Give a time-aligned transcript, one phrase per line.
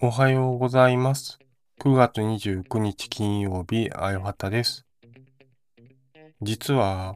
[0.00, 1.38] おはようございます。
[1.80, 4.86] 9月29日金曜日、あよはたです。
[6.40, 7.14] 実は、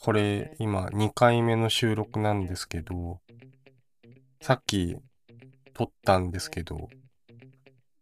[0.00, 3.20] これ今2回目の収録なんですけど、
[4.42, 4.96] さっき
[5.74, 6.88] 撮ったんですけど、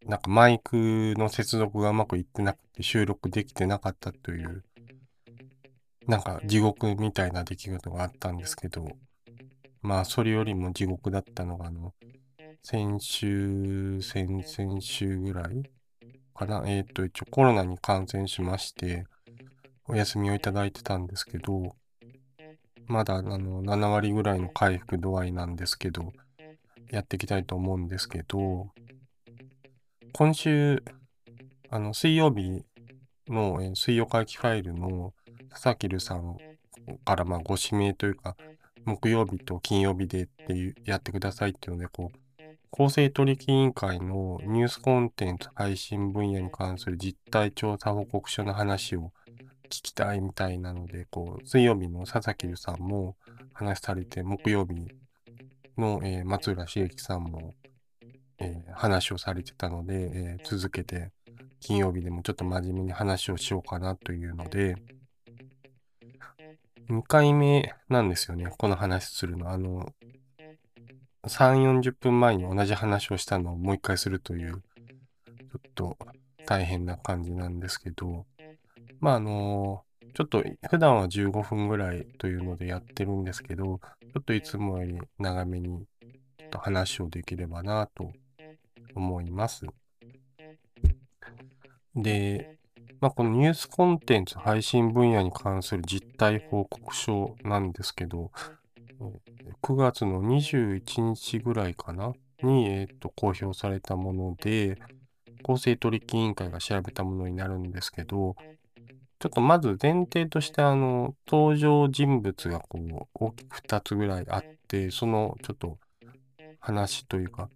[0.06, 4.64] なんかマイクの接続がうまくいってなくて収録できてなかったという、
[6.06, 8.88] なんか地獄みたいな出来事があったんですけど、
[9.82, 11.94] まあそれよりも地獄だったのがあの、
[12.62, 15.70] 先週、先々週ぐらい
[16.34, 16.62] かな？
[16.66, 19.04] えっ、と、一応コロナに感染しまして、
[19.86, 21.74] お休みをいただいてたんですけど、
[22.86, 26.12] まだあの7割ぐらいの回復度合いなんですけど、
[26.90, 28.70] やっていきたいと思うんですけど、
[30.12, 30.82] 今週、
[31.70, 32.64] あの、水曜日
[33.28, 35.12] の、えー水曜会期ファイルの
[35.54, 36.36] 佐々木さん
[37.04, 38.36] からまあご指名というか、
[38.84, 42.18] 木曜日と金曜日でっていうやってくださいっていうので、こう、
[42.70, 49.12] 公正取引委員会のニュースコンテンツ配信分野に関する実態調査報告書の話を
[49.66, 53.16] 聞きたいみたいなので、こう、水曜日の佐々木さんも
[53.52, 54.88] 話されて、木曜日
[55.78, 57.54] の、えー松浦茂樹さんも、
[58.38, 61.12] えー話をされてたので、えー続けて
[61.60, 64.76] 金曜日でもちょっと真面目に話をしようかなというので、
[66.88, 69.50] 2回目なんですよね、この話するの。
[69.50, 69.92] あの、
[71.26, 75.98] 3、40分前に同じ話をしたのをもう一回するという、ちょっと
[76.46, 78.26] 大変な感じなんですけど、
[79.00, 85.86] まああの、ちょっと普段は15分ぐらいというのでやってるんですけど、ちょっといつもより長めに
[86.38, 88.12] ちょっと話をできればなと
[88.94, 89.66] 思います。
[91.96, 92.58] で、
[93.04, 98.30] まあ、このニュースコンテンツ配信分野に関する実態報告書なんですけど、
[99.62, 104.78] 9月の21日ぐらいかなに、えーと公表されたもので、
[105.42, 108.36] 公正取引委員会が調べたものになるんですけど、
[109.18, 115.76] ちょっとまず前提として、あの、登場人物がこう、大きく2つぐらいあって、そのちょっと
[116.58, 117.50] 話というか、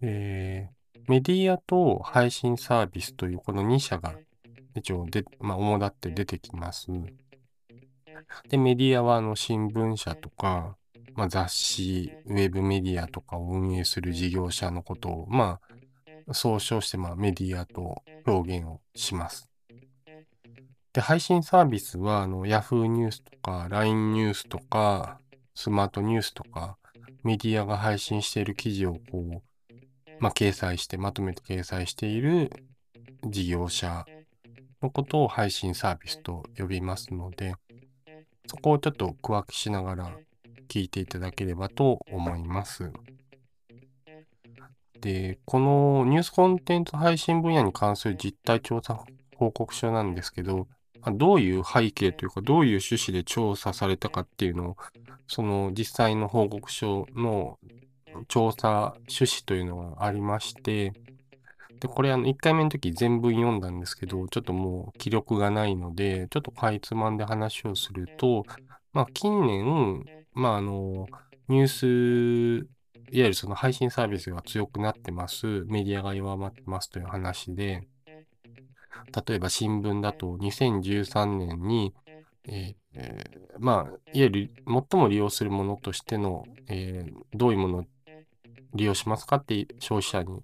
[0.00, 4.14] えーメディアと配信サービスというこの2社が
[4.74, 6.88] 一応で、まあ、主だって出てきます。
[8.48, 10.76] で、メディアはあの新聞社とか、
[11.14, 15.60] まあ、雑誌、ウェブメディアとかを運営する事業者のことを、ま
[16.28, 19.48] あ、総称してまあメディアと表現をします。
[20.92, 25.18] で、配信サービスは、あの、Yahoo ニュースとか、LINE ニュースとか、
[25.54, 26.76] スマートニュースとか、
[27.22, 29.42] メディアが配信している記事をこう、
[30.20, 32.52] まあ、掲載して、まとめて掲載している
[33.24, 34.04] 事業者
[34.82, 37.54] のことを配信サービスと呼びますので、
[38.46, 40.16] そこをちょっと区分けしながら
[40.68, 42.92] 聞いていただければと思います。
[45.00, 49.04] で、このニュースコンテンツ配信分野に関する実態調査
[49.36, 50.68] 報告書なんですけど、
[51.00, 54.76] まどういう背景というか、どういう趣旨で調査されたかっていうのを、
[55.26, 57.58] その実際の報告書の
[58.28, 60.92] 調査趣旨というのがありまして、
[61.82, 68.44] で、これあの1回目の時全文読んだんですけど、ちょっともう記録がないので、ちょっとかいつまんで話をすると、
[68.92, 71.08] まあ近年、まああの、
[71.48, 72.68] ニュース、
[73.10, 77.88] いわゆるその配信サービスが強くなってます、メディアが弱まってますという話で、
[79.26, 81.92] 例えば新聞だと2013年に、
[82.44, 84.50] えーえーまあ、いわゆる
[84.90, 87.84] 最も利用するものとしての、えーどういうものを
[88.74, 90.42] 利用しますかって消費者に、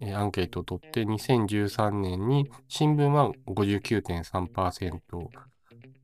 [0.00, 5.00] アンケートを取って、2013年に新聞は59.3%、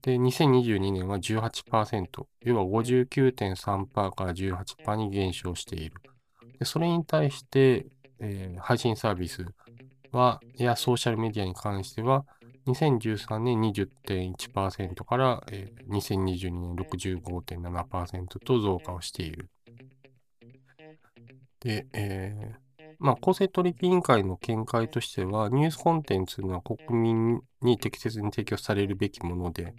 [0.03, 5.95] で、2022年は18%、要は59.3%から18%に減少している。
[6.59, 7.87] でそれに対して、
[8.21, 9.47] えー配信サービス
[10.13, 12.27] は、やソーシャルメディアに関しては、
[12.67, 19.49] 2013年20.1%から、えー2022年65.7%と増加をしている。
[21.61, 22.64] で、えー
[22.99, 29.75] まあ、公正取引委員会の見解としては、ニュースコンテンツは国民に適切に提供されるべきもので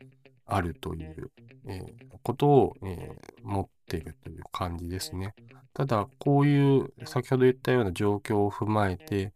[0.46, 1.32] あるという、
[1.68, 5.36] えーことを、えー持っているという感じですね。
[5.74, 9.34] ただ、こういう先ほど言ったような状況を踏まえて、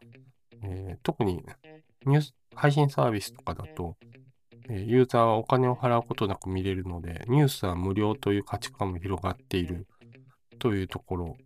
[0.64, 1.44] えー特に
[2.06, 3.96] ニュース配信サービスとかだと、
[4.70, 9.88] えユーザーはお金を払うことなく見れるので、ニュースは無料という価値観も広がっている
[10.60, 11.38] というところ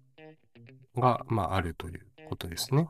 [0.96, 2.88] が、まあ、あるということですね。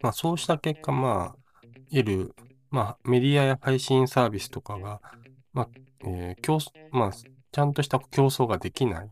[0.00, 2.34] まあ、そうした結果、まあ、いる、
[2.70, 5.00] まあ、メディアや配信サービスとかが、
[5.52, 5.68] まあ、
[6.04, 6.58] えー競
[6.90, 9.10] まあ、ちゃんとした競争ができない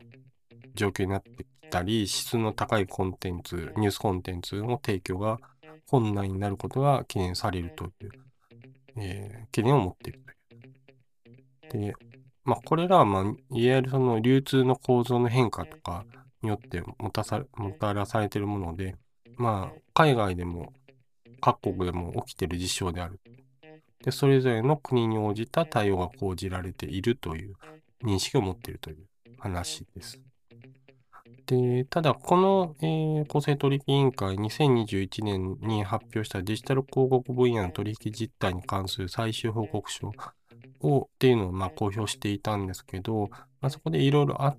[0.75, 5.39] 状況になってきたり、質の高いコンテンツ、ニュースコンテンツの提供が
[5.87, 7.93] 困難になることが懸念されるという、
[8.97, 10.21] えー懸念を持っている
[11.69, 11.87] という。
[11.87, 11.95] で、
[12.45, 13.37] まあ、これらは、まあ、いわ
[13.77, 16.07] ゆるその流通の構造の変化とか
[16.43, 18.97] によってもたさもたらされているもので、
[19.37, 20.73] まあ、海外でも
[21.41, 23.21] 各国でも起きている事象である。
[24.05, 27.55] で、それぞれの国に応じた対応が講じられているという
[28.05, 29.07] 認識を持っているという
[29.39, 30.21] 話です。
[31.47, 40.13] で、ただ、この、えー公正取引委員会2021年に発表したデジタル広告分野の取引実態に関する最終報告書
[40.81, 43.29] をっていうのをまあ公表していたんですけど、
[43.61, 44.59] まあ、そこでいろいろあっ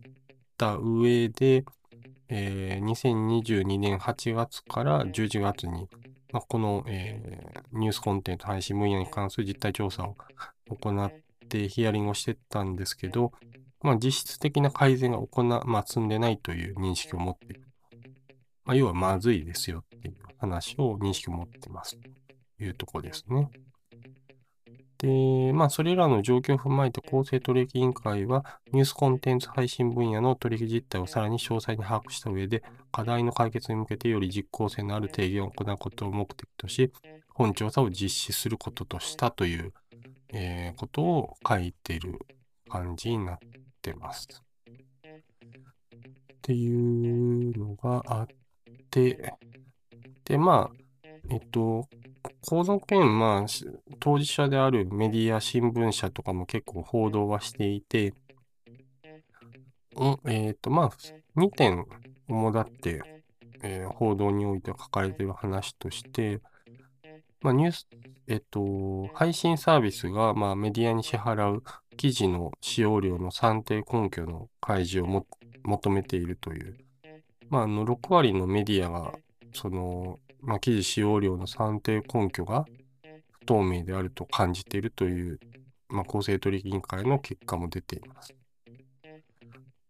[0.59, 1.63] た上で、
[2.27, 5.87] えー2022年8月から11月に、
[6.31, 10.15] まあ、この、えーニュースコンテンツ配信分野に関する実態調査を
[10.69, 11.13] 行っ
[11.47, 13.31] てヒアリングをしてったんですけど、
[13.81, 17.63] まあ、実質的な改善が行な、まあ、積んでないという認識を持っている。
[18.65, 21.97] まあ、要はまずいですよっていう話を認識を持ってます
[22.57, 23.49] というところですね。
[24.99, 28.43] で、まあ、それらの状況を踏まえて公正取引委員会は、
[28.73, 36.91] ニュースコンテンツ配信分野の取引実態をさらに詳細に把握した上で、課題の解決に向けてより実効性のある提言を行うことを目的とし、
[37.29, 39.73] 本調査を実施することとしたという、
[40.33, 42.19] えーことを書いている
[42.69, 43.39] 感じになっ
[43.81, 44.27] てます。
[46.33, 48.27] っていうのがあっ
[48.91, 49.33] て、
[50.25, 50.77] で、まあ、
[51.29, 51.87] えっと、
[52.47, 53.45] 構造件、まあ、
[53.99, 58.13] 当事者であるメディア、新聞社とかも結構報道はしていて、
[59.95, 60.91] うんえっと、まあ、
[61.35, 61.85] 2点
[62.27, 63.01] 主だって、
[63.61, 66.41] えー報道において書かれている話として、
[67.41, 67.87] まあ、ニュース、
[68.27, 71.63] えっと、配信サービスが、まあ、メディアに支払う
[71.97, 75.25] 記事の使用量の算定根拠の開示をも
[75.63, 76.77] 求めているという、
[77.49, 79.13] まあ、あの6割のメディアが、
[79.53, 82.65] その、まあ、記事使用量の算定根拠が
[83.31, 85.39] 不透明であると感じているという、
[85.89, 88.33] まあ、公正取引委員会の結果も出ています。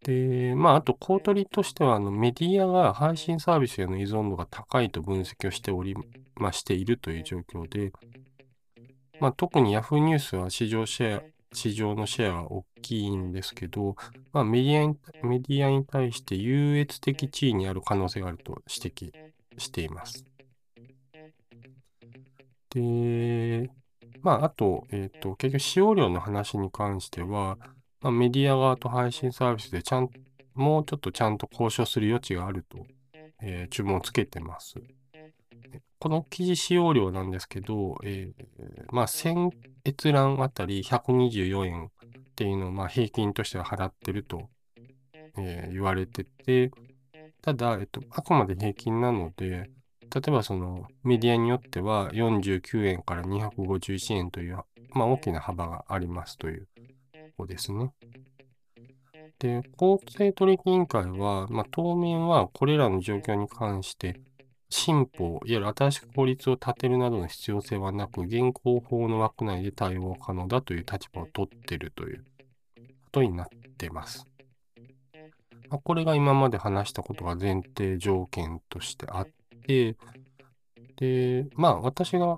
[0.04, 5.96] で、まあ、あと、公取としては、あの、メディアが配信サービスへの依存度が高いと分析をしており、
[6.36, 7.92] まあ、しているという状況で、
[9.20, 11.24] まあ、特に Yahoo ニュースは市場シェア、
[11.54, 13.96] 市場のシェアが大きいんですけど、
[14.32, 19.12] まあ、メディアに、メディアに対して優越的地位にある可能性があると指摘
[19.58, 20.24] しています。
[22.70, 23.70] で、
[24.22, 27.58] まあ、あと、えっと、結局使用量の話に関しては、
[28.02, 30.10] まあ、メディア側と配信サービスでちゃん、
[30.54, 32.86] もうちょっとちゃんと交渉する余地があると、
[33.42, 34.76] えー注文をつけてます。
[36.00, 39.52] この記事使用量なんですけど、えーまあ、1000
[39.86, 41.90] 閲覧あたり124円っ
[42.36, 44.50] ていうのを、まあ、平均としては払ってると、
[45.38, 46.72] えー言われてて、
[47.42, 49.70] ただ、えっと、あくまで平均なので、
[50.14, 54.60] 例えばそのメディアによっては49円から251円という、
[54.94, 56.68] まあ、大きな幅がありますという
[57.38, 57.92] ことですね。
[59.40, 64.20] で、公正取引委員会は、まあ、当面はこれらの状況に関して、
[64.70, 72.26] 新法、いわゆる新しく法律を立てるなどの必要性はなく、現行法の枠内で対応可能だという立場を取っているという
[72.76, 73.48] ことになっ
[73.78, 74.28] ています。
[75.70, 79.28] まあ、これが今まで話したことが前提条件としてあっ
[79.66, 79.96] て、
[80.98, 82.38] で、まあ私が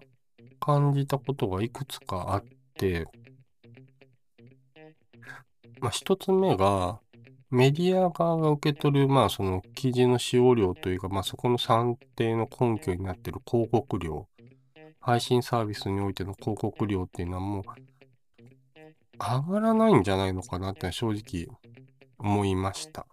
[0.59, 2.43] 感じたことがいくつかあっ
[2.75, 3.07] て、
[5.79, 6.99] まあ一つ目が、
[7.49, 14.27] メディア側が受け取る、まあその記事の使用量というか、まあそこの算定の根拠になっている広告量、
[14.99, 17.63] 配信サービスにおいての広告量っていうのはもう
[19.19, 21.47] 上がらないんじゃないのかなって正直
[22.17, 23.05] 思いました。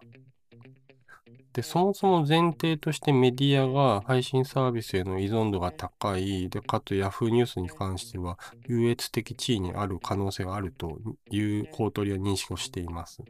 [1.53, 8.37] で、そもそも前提としてメディアが配信サービスへの依存度が高い、で、かつ Yahoo ニュースに関しては
[8.67, 10.99] 優越的地位にある可能性があると
[11.31, 13.23] いう公取は認識をしています。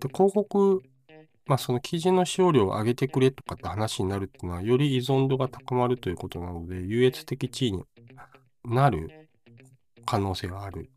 [0.00, 0.82] で、広告、
[1.46, 7.84] まあその記事の使用量を上げてくれとかって話になるっていうのは、より依存度が高まるということなので、優越的地位に
[8.64, 9.28] なる
[10.06, 10.90] 可能性がある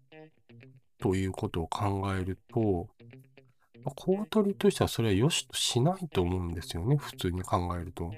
[1.00, 2.88] ということを考えると、
[3.88, 8.12] まあ公取としてはそれは良しとしないと思うんですよね、普通に考えると。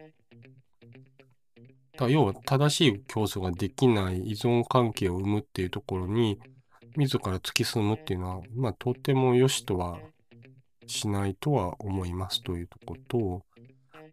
[1.97, 6.39] だ要は正しい競争ができない依存関係を生むっていうところに、
[6.95, 9.99] 自ら突き進むっていうのは、まあとても良しとは
[10.87, 13.43] しないとは思いますというとこと、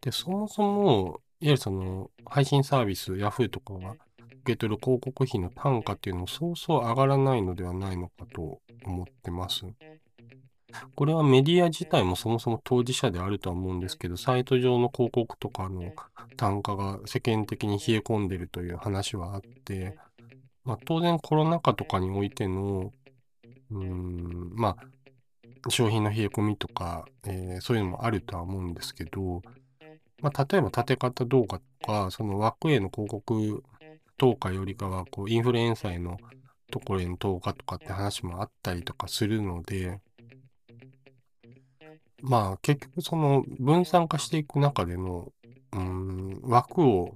[0.03, 3.97] で、そもそも、いわゆるその配信サービス、Yahoo とかは、
[4.45, 9.65] け取る広告費の単価っていうのもそうそう上がらないのではないのかと思ってます。
[10.95, 15.93] これはメディア自体もそもそも当事者であるとは思うんですけど、サイト上の広告とかの
[16.37, 19.97] 単価が世間的に冷え込んでるという話はあって、
[20.65, 22.93] まあ、当然コロナ禍とかにおいての、
[23.71, 24.77] うん、ま
[25.65, 29.43] あ、商品の冷え込みとか、えー、そういうのもあるとは思うんですけど、
[30.21, 33.63] まあ、例えば立て方動画とか、その枠への広告
[34.17, 36.19] 投下よりかは、こう、インフルエンサーへの
[36.71, 40.01] ところへの投下とかって話もあったりとかするので、
[42.27, 45.33] まあ結局その分散化していく中での、
[45.73, 47.15] うん、枠を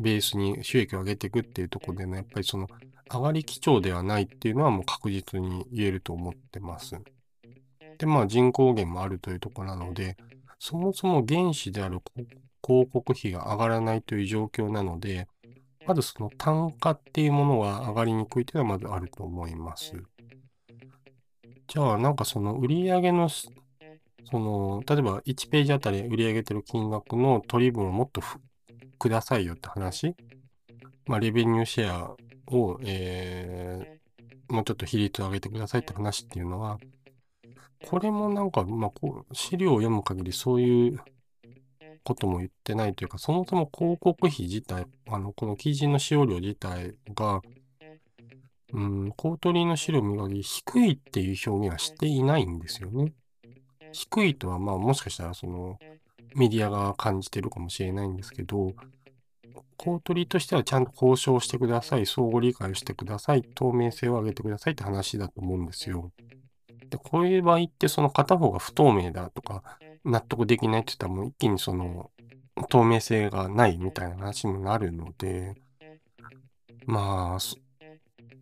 [0.00, 2.66] ベースに収益を上げていくっていうところでの、やっぱりその
[3.10, 6.96] 上がり基調ではないっていうのはもう確実に言えると思ってます。
[7.98, 10.16] で、まあ人口減もあるというところなので、
[10.58, 12.00] そもそも原資である
[12.66, 15.28] 広告費が上がらないという状況なので、
[15.86, 19.92] まずその単価っていうものは上がりにくいというのはまずあると思います。
[21.68, 23.28] じゃあなんかその売り上げの
[24.30, 28.20] その、例えば1ページあたり売り上げてる金額の取り分をもっと
[28.98, 30.14] くださいよって話？
[31.06, 32.16] まあ、レベニューシェア
[32.48, 36.78] を、えー、もうちょっと比率を上げてくださいって話っていうのは、
[37.88, 41.00] これもなんか、まあ、こう、資料を読む限りそういう
[42.02, 47.40] ことも言ってないというか、そもそも広告費自体、あの、この記事の使用量自体が、
[48.72, 53.12] うん、公取の資料見限り低いっていう表現はしていないんですよね。
[53.96, 55.78] 低いとは、まあもしかしたらその
[56.34, 58.74] メディアが感じてるかもしれないんですけど、
[59.78, 66.12] 公取としてはちゃんと交渉してください、相互理解をしてください、透明性を上げてくださいって話だと思うんですよ。
[66.90, 69.62] で、こういう場合ってその片方が不透明だとか
[70.04, 72.10] 納得できないって言ったらもう一気にその
[72.68, 75.54] 透明性がないみたいな話になるので、
[76.86, 77.38] まあ、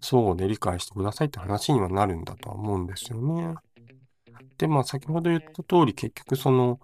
[0.00, 3.54] 相互で理解してくださいって話にはなるんだとは思うんですよね。
[4.58, 6.80] で、まあ先ほど言った通り結局その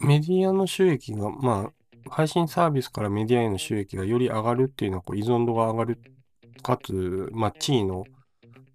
[0.00, 5.98] メディアの収益が、まあ配信サービスからメディアへの収益がより上がるっていうのはこう依存度が上がる、
[6.62, 8.04] かつ、まあ地位の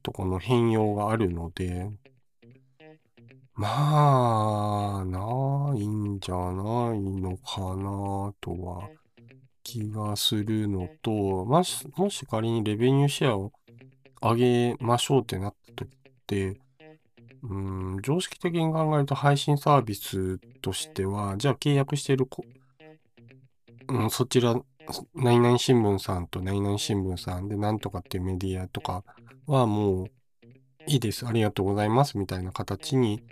[0.04, 1.90] とこの変容があるので、
[3.58, 8.90] まあ、ないんじゃないのかなとは
[9.64, 13.54] 気がするのと、もし、もし仮にレベニューシェアを
[14.22, 16.60] 上げましょうってなった時って、
[17.48, 22.44] うん、常識的に考えると配信サービスとしては、じゃあ契約しているこ
[23.88, 24.60] うん、そちら、
[25.14, 29.04] 何々新聞さんと何々新聞さんでなんとかっていうメディアとか
[29.48, 30.08] はもう
[30.88, 33.24] いいです、ありがとうございますみたいな形に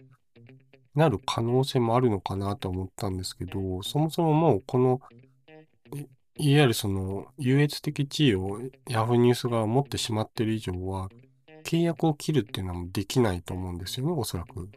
[0.96, 5.01] なる可能性もあるのかなと思ったんですけど、そもそももうこの、
[6.36, 11.10] いわゆるその優越的地位を Yahoo ニュースが持ってしまってる以上は、
[11.63, 14.70] 契約を切るっていうのはできないと思うんですよね、おそらく。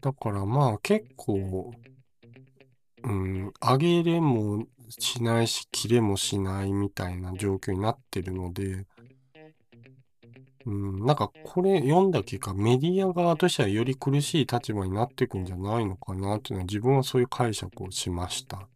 [0.00, 1.72] だからまあ結構、
[3.02, 8.86] うん、上げれもしないし、切れもしないみたいな状況になってるので、
[10.66, 18.68] うん、なんかこれ読んだ結果、メディア側としてはより苦しい立場になっていくんじゃないのかなっていうのは自分はそういう解釈をしました。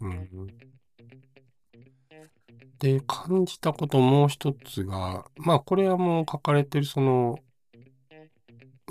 [0.00, 0.28] うん。
[2.78, 7.38] で、感じたこともう一つが、まあこれはもう書かれてるその、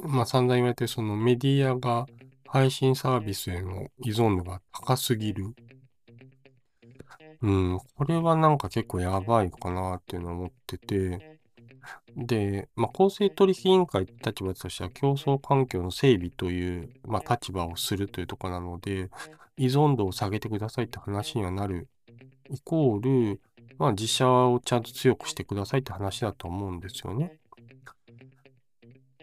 [0.01, 2.05] まあ散々言われてるそのメディアが
[2.47, 5.55] 配信サービスへの依存度が高すぎる。
[7.41, 11.39] うん、これはなんか結構やばいかなっていうのを思ってて、
[12.15, 19.09] で、まあ、公正取引委員会立場としては競争環境の整備という、まあ、立場をするというところなので、
[19.57, 21.87] 依存度を下げてくださいって話にはなる。
[22.49, 23.41] イコール、
[23.77, 27.39] まあ自社をちゃんと強くしてくださいって話だと思うんですよね。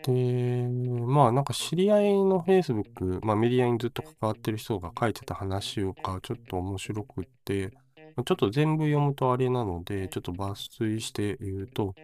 [0.04, 0.68] で、
[1.06, 5.92] まあなんか知り合いの Facebook、まあメディアにずっと関わってる人が書いてた話が
[6.22, 11.94] ちょっと面白くって、ちょっと全部読むとあれなので、ちょっと抜粋して言うと、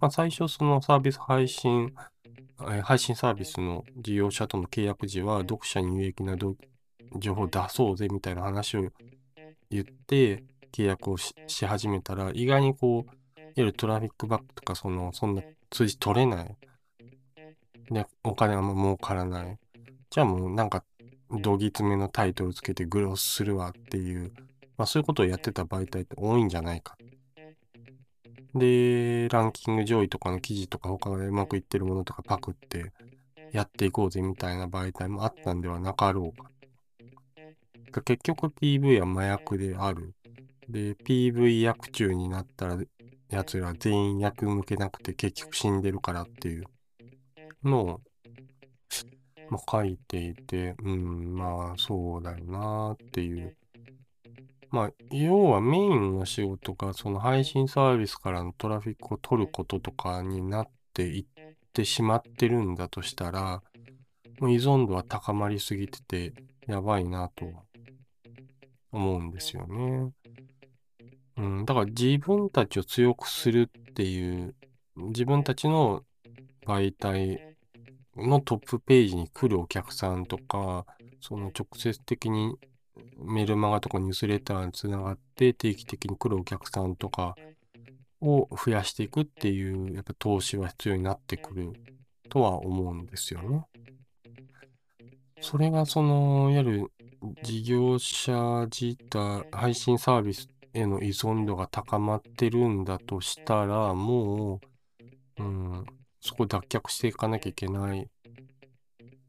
[0.00, 1.92] まあ最初そのサービス配信、
[2.56, 6.54] 配信サービスの事業者との契約時は読者に有益な情
[7.34, 8.88] 報を出そうぜみたいな話を
[9.68, 11.34] 言って、契約をし
[11.66, 16.56] 始めたら、意外にこう、いわゆるトラフィックバックとか、その、そんな数字取れない。
[17.90, 19.58] で、お金はもう儲からない。
[20.10, 20.84] じゃあもうなんか、
[21.30, 24.32] どぎつめのタイトルつけてグロスするわっていう、
[24.76, 26.96] まあそういうことをやってた媒体って多いんじゃないか。
[28.54, 32.92] で、ランキング上位とかの記事とか他でうまくいってるものとかパクって
[33.52, 36.50] やっていこうぜみたいな媒体もあったんではなかろうか。
[38.02, 40.14] 結局 PV は麻薬である。
[40.72, 42.78] で、PV 役中になったら、
[43.28, 46.64] 奴ら全員役向けなくて結局死んでるからっていう
[47.62, 48.00] のを、
[49.48, 53.56] まあ、書いていて、うん、まあそうだよなっていう。
[54.70, 61.26] まあ、要はメインの仕事がその配信サービスからのトラフィックを取ることとかになっていっ
[61.74, 63.62] てしまってるんだとしたら、
[64.40, 66.32] もう依存度は高まりすぎてて
[66.66, 67.44] やばいなと
[68.92, 70.12] 思うんですよね。
[71.42, 74.54] うん、だから自分たちを強くするっていう、
[74.96, 76.04] 自分たちの
[76.64, 77.56] 媒体
[78.16, 80.86] のトップページに来るお客さんとか、
[81.20, 82.54] その直接的に
[83.18, 87.34] メルマガとかニュースレターにつながって定期的に来るお客さんとか
[88.20, 91.72] を増やしていくっていう、やっぱ投資は必要になってくる
[92.28, 93.64] とは思うんですよね。
[95.40, 96.92] それがその、いわゆる
[97.42, 104.60] 事業者自体、配信サービスへの依存度が高まってるんだとしたら、も
[105.38, 105.86] う、うん、
[106.20, 108.08] そこ脱却していかなきゃいけない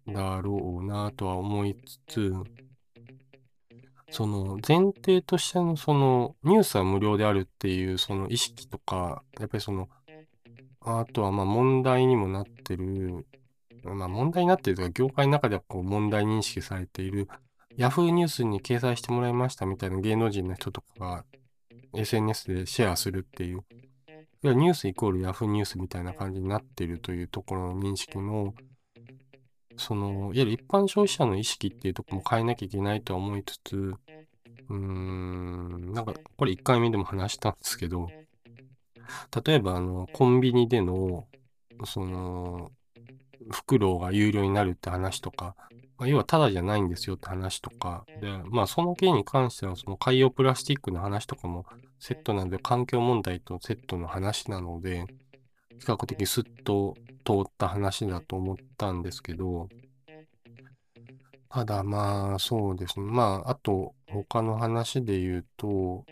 [0.08, 2.34] だろうなとは思いつつ、
[4.12, 9.90] その前提としてのそのニュースは無料であるっていうその意識とか、やっぱりその、
[10.82, 13.26] あとはまあ問題にもなってる、
[13.84, 17.28] まあ問題になってるとか業界の中ではこう問題認識されている、
[17.78, 21.26] ヤフーニュースに掲載してもらいましたみたいな芸能人の人とかが
[21.96, 23.64] SNS でシェアするっていう、
[24.44, 28.54] いやニュースイコールヤフーニュースみたいな感じになってるというところの認識の、
[29.78, 38.08] その、いわゆる一般消費者の意識っていうとこも変えなきゃいけないとは思いつつ、うーん、なんか、これ1回目でも話したんですけど、
[39.46, 41.28] 例えば、あの、コンビニでの、
[41.86, 42.72] その、
[43.50, 45.56] 袋が有料になるって話とか、
[46.02, 51.66] 要はタダじゃないんですよって話とか、で、まあその件に関してはその海洋プラスチックの話とかも
[52.00, 55.06] セットなんで環境問題とセットの話なので、
[55.80, 59.70] 比較的スッと通った話だと思ったんですけど、
[61.50, 63.06] ただまあそうですね。
[63.06, 66.06] まああと他の話で言うと、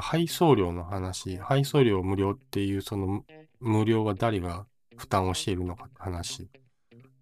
[0.00, 3.24] 配送料の話、配送料無料っていうその
[3.60, 6.48] 無料は誰が負担をしているのかって話。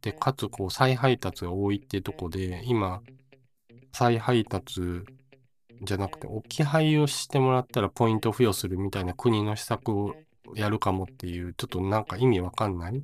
[0.02, 3.02] で、かつこう再配達が多いっていうとこで、今、
[3.92, 4.80] 再配達
[5.82, 10.14] じゃなくて置き配をしてもらったらポイント付与するみたいな国の施策を
[10.54, 13.02] やるかもっていう、ちょっとなんか意味わかんない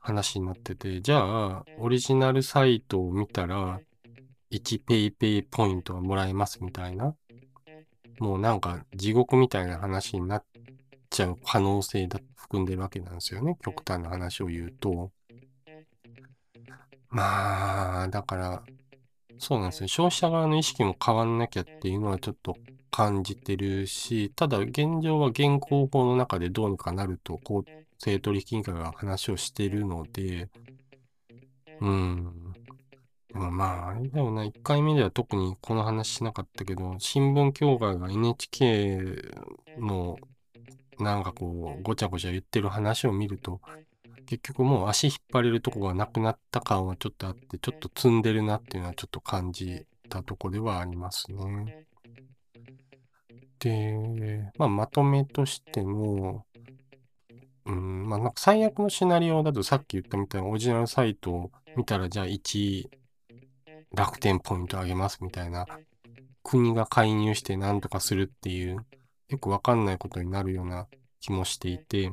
[0.00, 3.80] 話になってて、じゃあ、オリジナルサイトを見たら、
[4.50, 7.14] 1 PayPay ポイントはもらえますみたいな、
[8.18, 10.44] もうなんか地獄みたいな話になっ
[11.08, 13.56] ちゃう可能性だ含んでるわけなんですよね。
[13.64, 15.10] 極端な話を言うと。
[17.12, 18.62] まあ、だから、
[19.38, 19.88] そうなんですね。
[19.88, 22.56] 消費者側の意識も変わんなきゃっていうのはちょっと
[22.90, 27.64] 感じてるし、ただ現状は現行法の中でどうにかなると公
[27.98, 30.48] 正取引委員会が話をしてるので、
[31.80, 32.54] うん。
[33.34, 39.00] まあ、あれだよな、1回目では特にこの話しなかったけど、新聞協会が NHK
[39.78, 40.16] の
[40.98, 43.60] なんかこう、ごちゃごちゃ言ってる話を見ると、
[44.32, 51.84] 結局もう足引っ張れるとこがなくなった感はちょっとあって、ちょっと積んでるなっていうのはちょっと感じたとこではありますね。
[53.58, 56.46] で、まあ、まとめとしても、
[57.66, 62.88] うん、まあ、なんか最悪のシナリオだとさっき言ったみたいなオリジナルサイトを見たらじゃあ1
[63.94, 65.66] 楽天ポイントあげますみたいな
[66.42, 68.78] 国が介入して何とかするっていう
[69.28, 70.86] よくわかんないことになるような
[71.20, 72.10] 気もしていて、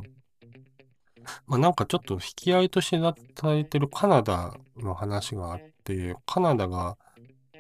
[1.47, 6.97] まあ、なんかちょっと引き合いとして伝えてるカナダの話があって、カナダが、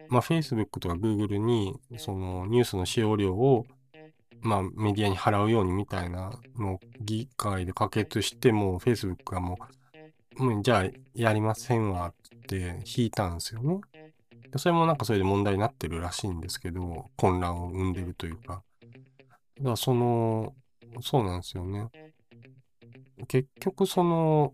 [0.09, 3.65] まあ、Facebook とか Google にそのニュースの使用料を
[4.41, 9.57] まあ、メディアに払うようにみたいなのを議会で可決しても、Facebook がも
[10.39, 13.81] う、うん、じゃあやりませんわって引いたんですよね。
[14.55, 18.63] それもなんかそれで問題になってるらしいんですけど、混乱を生んでるというか。
[19.57, 20.55] だからその、
[21.01, 21.89] そうなんですよね。
[23.27, 24.53] 結局その、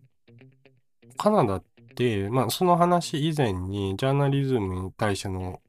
[1.18, 1.64] カナダっ
[1.96, 5.62] て、まあその話以前にジャーナリズムに対しての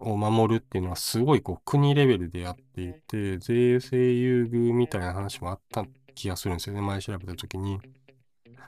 [0.00, 7.78] を守るっていうのはすごいこう国レベルでやっていて、税制優遇みたいな話もあった気がするんですよね、前調べた時に。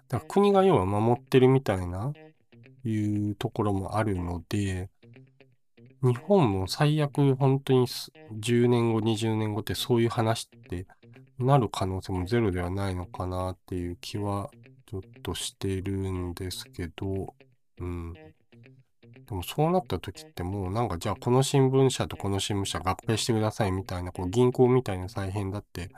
[0.09, 2.12] だから国が要は守ってるみたいな、
[2.85, 4.88] いうところもあるので、
[6.03, 10.87] 日本も最悪本当に10年後、20年後ってそういう話って
[11.40, 14.50] なる可能性もゼロではないのかなっていう気は
[14.87, 17.35] ちょっとしてるんですけど、
[17.79, 18.12] うん。
[18.12, 25.90] でもそうなった時ってもうなんかじゃあこの新聞社とこの新聞社合併してくださいみたいなこう銀行みたいな再編だって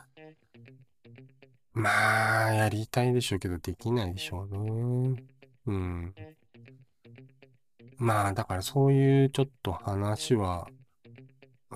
[1.72, 5.22] まあやりたいでしょうけどできないでしょうね。
[5.66, 6.14] うん。
[7.96, 10.68] まあだからそういうちょっと話は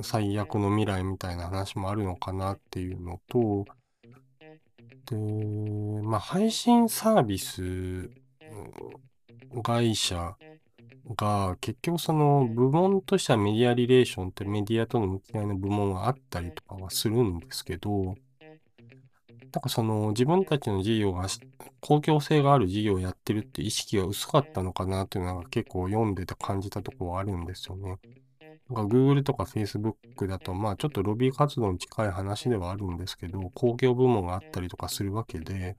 [0.03, 3.65] 最悪の未来みたいな話もあるのかなっていうのと、
[5.07, 5.17] で、
[6.03, 8.11] まあ配信サービス
[9.63, 10.37] 会社
[11.15, 18.17] が結局その部門としてはメディアリレーションってメディアとの向き合いの部門があったりとかはするんですけど、
[19.53, 21.27] なんかその自分たちの事業が
[21.81, 27.97] 公共性がある事業をやってるって意識が薄かったのかなっていうのが結構読んでて感じたところはあるんですよね。
[28.69, 35.77] なんか Google とか Facebook だとまあちょっとロビー活動に近い話ではあるんですけど、公共部門があったりとかするわけで、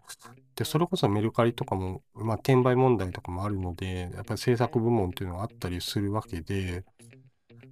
[0.56, 6.84] で、それこそメルカリとかも、まあ転売問題とかもあるので、やっぱり制作部門っていうのがあったりするわけで、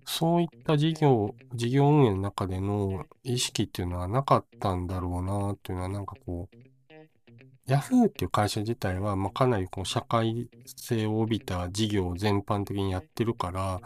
[0.06, 6.56] そういった事業、事業運営の中での意識っていうのはなかったんだろうなっていうのはなんかこう、
[7.67, 8.08] Yahoo!
[8.08, 13.82] っていう会社自体は、まあ、かなりこう社会性を帯びた事業を全般的にやってるから、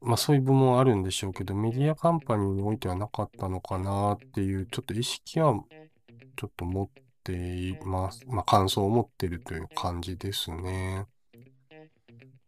[0.00, 5.54] まあそういう部門あるんでしょうけど、メディアカンパニーにおいてはなかったのかなっていう、ちょっと意識は
[6.36, 6.88] ちょっと持っ
[7.24, 8.22] ています。
[8.26, 11.06] まあ感想を持ってるという感じですね。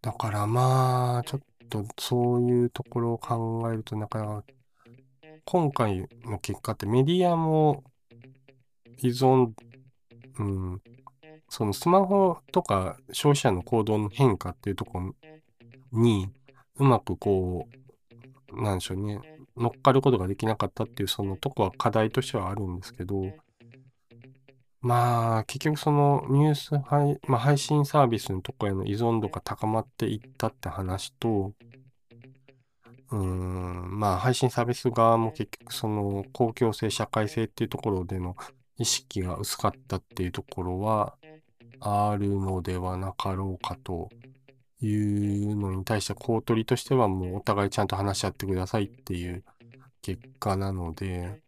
[0.00, 4.44] だからまあ、ちょっとそういうところを考えるとなかなか、
[5.44, 7.82] 今回の結果ってメディアも
[8.98, 9.52] 依存、
[10.38, 10.80] うん、
[11.48, 15.14] そのスマホとか消費者の行動の変化っていうところ
[15.92, 16.28] に
[16.78, 17.68] うまくこ
[18.52, 19.20] う、なんでしょうね、
[19.56, 23.24] 乗っかることができなかったっていうそのとこは課題としてはあるんですけど、
[24.80, 31.52] まあ、結局そのニュース配、まあ、配信サービスのとこへの依存度が高まっていったって話と、
[33.10, 38.36] うーん、まあ、配信サービス側も結局その公共性、社会性っていうところでの
[38.78, 41.16] 意識が薄かったっていうところは
[41.80, 44.08] あるのではなかろうかと
[44.80, 49.44] いうのに対して公取としてはもうお互いちゃんと話し合ってくださいっていう
[50.02, 51.40] 結果なので、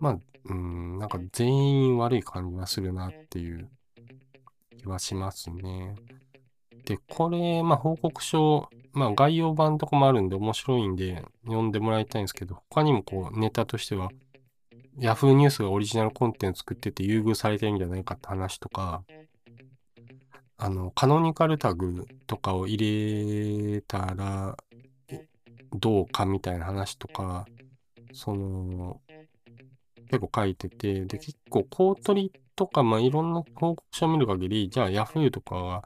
[0.00, 3.68] まあ、うん、なんか全員悪い感じがするなっていう
[4.78, 5.96] 気はしますね。
[6.84, 14.10] で、これ、まあ報告書、まあ概要版とかもあるんで面白いんで読んでもらいたいんですけど、他にもこうネタとしては、
[14.98, 19.02] Yahoo ニュースがオリジナルコンテンツ作ってて優遇されてるんじゃないかって話とか、
[20.64, 24.56] あの、カノニカルタグとかを入れたら
[25.74, 27.44] どうかみたいな話とか、
[28.14, 28.98] その、
[30.08, 35.82] 結構書いてて、で、結構、公取とか、まあ、いろんな報告書を見る限り、じゃあ、Yahoo とかが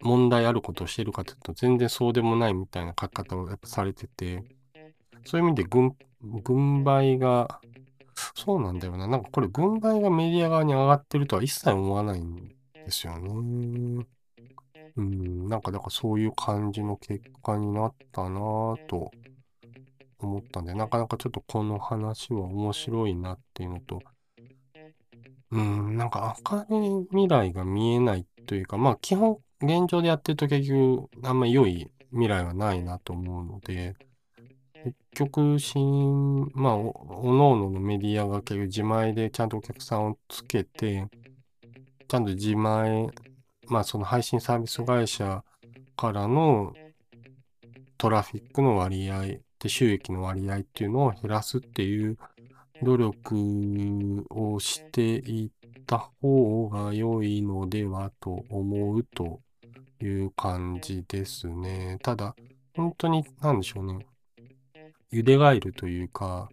[0.00, 4.44] 問題あることをしてるかというと、全然そうでもないみたいな書き方をやっぱされてて、
[5.24, 5.96] そういう意味で軍、
[6.44, 7.60] 軍配が、
[8.36, 9.08] そうなんだよな。
[9.08, 14.06] なんかこれ、軍配がメディア側に上がってるとは一切思わないんですよね。
[14.96, 19.10] うん、なんか、だからそういう感じの結果になったなぁと
[20.18, 24.00] 思ったんで、なかなかちょっとこの話は面白いなっていうのと、
[25.50, 26.36] うん、なんか
[26.68, 33.96] 明るい未来が見えないというか、まあ基本現状でやってると結局あんま良い未来はないなと思うので、
[34.82, 41.06] 結局、新、まあ、おのおののメディアが結局自前でちゃんとお客さんをつけて、
[42.08, 43.08] ちゃんと自前、
[43.70, 45.42] まあその配信サービス会社
[45.96, 46.74] からの
[47.96, 49.22] トラフィックの割合
[49.60, 52.18] で収益の割合っていうのを減らすっていう
[52.82, 59.40] 努力をしていった方が良いのではと思うと
[60.02, 61.98] いう感じですね。
[62.02, 62.34] ただ、
[62.74, 64.06] 本当に何でしょうね。
[65.12, 66.48] 茹でガエルというか、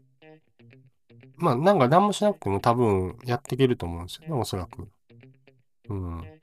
[1.37, 4.89] まあなんか何もしなくても多分やっていけると思うんですよね、おそらく。
[5.89, 6.36] うん。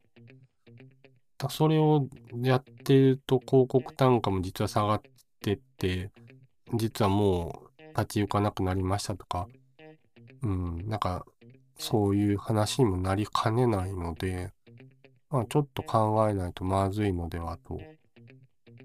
[1.50, 2.08] それを
[2.42, 5.02] やってると広告単価も実は下がっ
[5.42, 6.10] てって、
[6.74, 9.48] 実はもう立ち行かなくなりましたとか、
[10.42, 11.24] うん、なんか
[11.78, 14.52] そういう話にもなりかねないので、
[15.30, 17.80] まあ、ちょっと考えないとまずいのではと。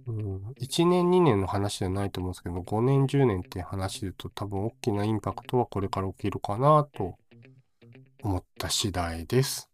[0.07, 7.15] うん、1年2年の話じゃないと思うんですけど、5年10年って話で言うと多分大きなインパクトはこれから起きるかなと
[8.23, 9.68] 思った次第です。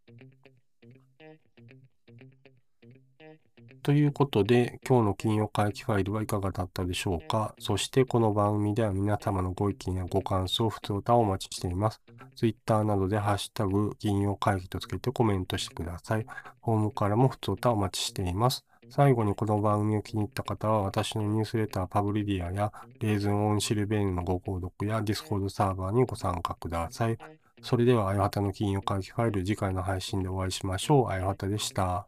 [3.86, 12.02] ということで、今日の金曜会期ファイルはいかがだったでしょうかそしてこの番組では皆様のご意見やご感想、普通歌をお待ちしています。
[12.36, 16.26] Twitter などでハッシュタグ金曜会議とつけてコメントしてください。
[16.62, 18.66] フォームからもふつおたをお待ちしています。
[18.90, 27.20] 最後にこの番組を気に入った方は、私のニュースレターパブリディアや、レーズンオンシルベーヌのご購読や、ディスコードサーバーにご参加ください。
[27.62, 31.10] それでは、あやはたの金曜会議ファイル、次回の配信でお会いしましょう。
[31.10, 32.08] あやはたでした。